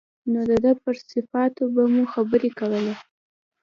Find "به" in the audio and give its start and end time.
1.73-1.83